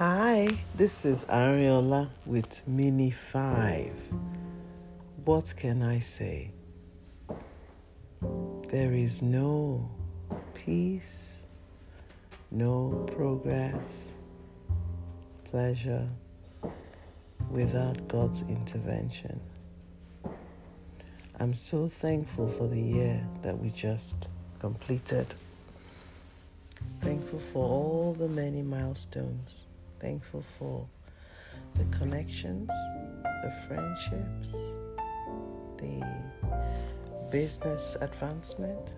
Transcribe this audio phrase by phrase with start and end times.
[0.00, 3.92] Hi, this is Ariola with Mini 5.
[5.26, 6.52] What can I say?
[8.70, 9.90] There is no
[10.54, 11.42] peace,
[12.50, 13.84] no progress,
[15.50, 16.08] pleasure
[17.50, 19.38] without God's intervention.
[21.38, 24.28] I'm so thankful for the year that we just
[24.60, 25.34] completed.
[27.02, 29.66] Thankful for all the many milestones.
[30.00, 30.86] Thankful for
[31.74, 32.68] the connections,
[33.22, 34.52] the friendships,
[35.76, 36.02] the
[37.30, 38.90] business advancement.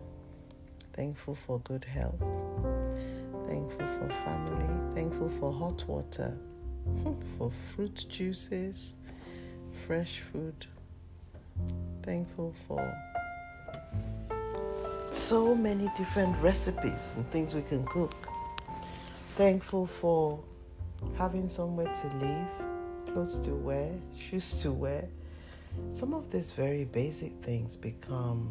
[0.95, 2.21] Thankful for good health.
[3.49, 4.95] Thankful for family.
[4.95, 6.37] Thankful for hot water,
[7.39, 8.93] for fruit juices,
[9.87, 10.67] fresh food.
[12.03, 12.95] Thankful for
[15.11, 18.15] so many different recipes and things we can cook.
[19.37, 20.41] Thankful for
[21.17, 25.09] having somewhere to live, clothes to wear, shoes to wear.
[25.91, 28.49] Some of these very basic things become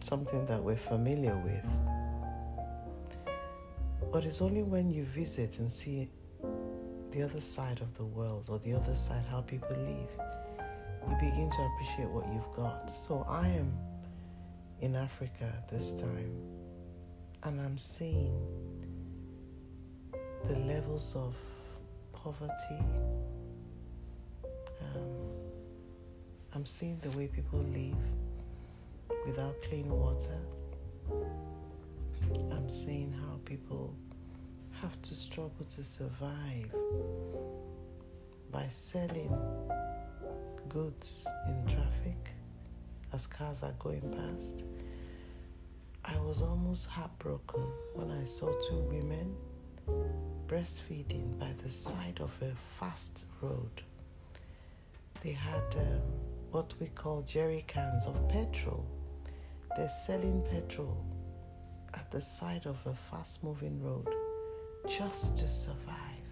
[0.00, 1.64] something that we're familiar with.
[4.12, 6.10] But it's only when you visit and see
[7.12, 10.10] the other side of the world or the other side how people live,
[11.08, 12.90] you begin to appreciate what you've got.
[12.90, 13.72] So I am
[14.80, 16.32] in Africa this time
[17.42, 18.79] and I'm seeing
[20.48, 21.34] the levels of
[22.12, 22.82] poverty.
[24.80, 25.30] Um,
[26.54, 27.96] I'm seeing the way people live
[29.26, 30.38] without clean water.
[32.50, 33.94] I'm seeing how people
[34.80, 36.72] have to struggle to survive
[38.50, 39.36] by selling
[40.68, 42.30] goods in traffic
[43.12, 44.64] as cars are going past.
[46.04, 49.36] I was almost heartbroken when I saw two women
[50.46, 53.82] breastfeeding by the side of a fast road.
[55.22, 56.00] They had um,
[56.50, 58.86] what we call jerry cans of petrol.
[59.76, 61.04] They're selling petrol
[61.94, 64.08] at the side of a fast moving road
[64.88, 66.28] just to survive.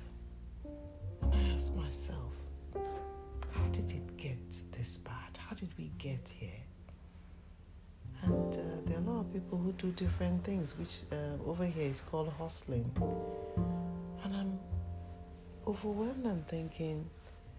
[1.22, 2.32] And I asked myself,
[2.74, 4.38] how did it get
[4.72, 5.36] this bad?
[5.36, 6.62] How did we get here?
[8.98, 12.90] A lot of people who do different things, which uh, over here is called hustling.
[14.24, 14.58] And I'm
[15.68, 17.08] overwhelmed and thinking,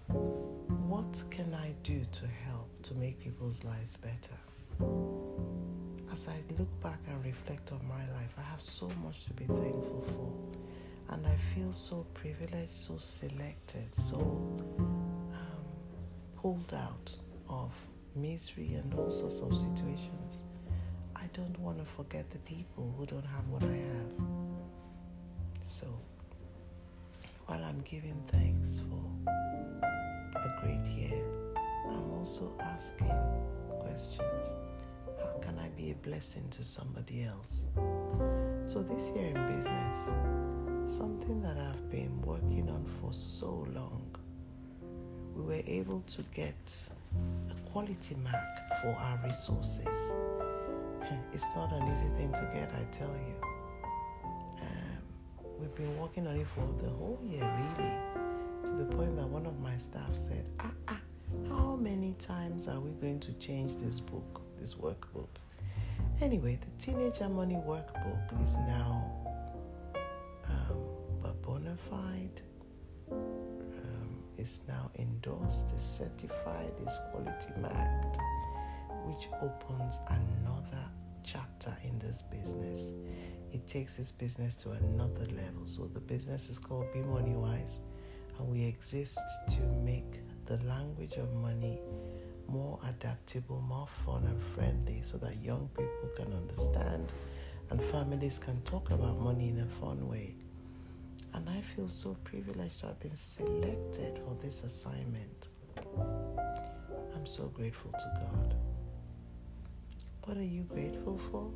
[0.08, 4.36] what can I do to help to make people's lives better?
[6.12, 9.46] As I look back and reflect on my life, I have so much to be
[9.46, 11.14] thankful for.
[11.14, 14.18] And I feel so privileged, so selected, so
[14.78, 15.64] um,
[16.36, 17.12] pulled out
[17.48, 17.72] of
[18.16, 20.44] misery and all sorts of situations.
[21.30, 24.26] I don't want to forget the people who don't have what I have.
[25.64, 25.86] So,
[27.46, 29.30] while I'm giving thanks for
[30.40, 31.22] a great year,
[31.88, 33.14] I'm also asking
[33.80, 34.44] questions.
[35.20, 37.68] How can I be a blessing to somebody else?
[38.66, 44.04] So, this year in business, something that I've been working on for so long,
[45.36, 46.74] we were able to get
[47.52, 50.12] a quality mark for our resources.
[51.34, 53.36] It's not an easy thing to get, I tell you.
[54.62, 54.98] Um,
[55.60, 57.92] we've been working on it for the whole year, really,
[58.64, 61.02] to the point that one of my staff said, ah, ah,
[61.48, 65.28] how many times are we going to change this book, this workbook?
[66.22, 69.10] Anyway, the Teenager Money Workbook is now
[70.46, 70.78] um,
[71.24, 72.42] a bona fide,
[73.12, 78.18] um, is now endorsed, is certified, is quality marked,
[79.10, 80.86] which opens another
[81.24, 82.92] chapter in this business.
[83.52, 85.66] It takes this business to another level.
[85.66, 87.80] So the business is called Be Money Wise,
[88.38, 91.80] and we exist to make the language of money
[92.48, 97.12] more adaptable, more fun and friendly so that young people can understand
[97.70, 100.34] and families can talk about money in a fun way.
[101.34, 105.48] And I feel so privileged to have been selected for this assignment.
[107.16, 108.69] I'm so grateful to God.
[110.24, 111.50] What are you grateful for?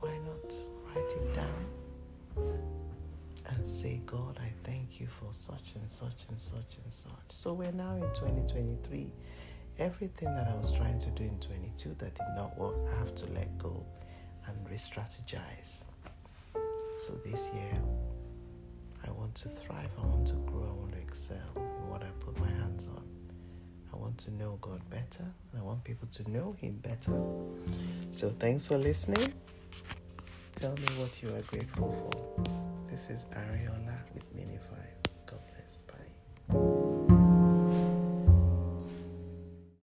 [0.00, 0.54] Why not
[0.86, 1.66] write it down
[3.46, 7.12] and say, God, I thank you for such and such and such and such.
[7.30, 9.12] So we're now in 2023.
[9.78, 13.14] Everything that I was trying to do in 22 that did not work, I have
[13.14, 13.84] to let go
[14.46, 15.84] and re strategize.
[16.54, 17.72] So this year,
[19.06, 20.69] I want to thrive, I want to grow,
[24.24, 25.24] to know God better,
[25.58, 27.12] I want people to know Him better.
[28.12, 29.32] So thanks for listening.
[30.56, 32.90] Tell me what you are grateful for.
[32.90, 35.09] This is Ariola with Mini 5.